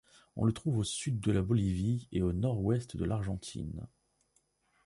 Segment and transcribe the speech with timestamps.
[0.35, 3.85] On le trouve au sud de la Bolivie et au nord-ouest de l'Argentine.